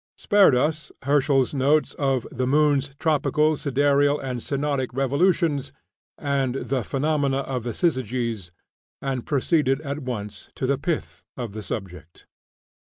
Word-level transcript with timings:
spared 0.17 0.55
us 0.55 0.91
Herschel's 1.03 1.53
notes 1.53 1.93
of 1.93 2.25
"the 2.31 2.47
Moon's 2.47 2.95
tropical, 2.97 3.55
sidereal, 3.55 4.19
and 4.19 4.39
synodic 4.41 4.87
revolutions," 4.95 5.71
and 6.17 6.55
the 6.55 6.83
"phenomena 6.83 7.41
of 7.41 7.61
the 7.61 7.69
syzygies," 7.71 8.49
and 8.99 9.27
proceeded 9.27 9.79
at 9.81 9.99
once 9.99 10.49
to 10.55 10.65
the 10.65 10.79
pith 10.79 11.21
of 11.37 11.53
the 11.53 11.61
subject. 11.61 12.25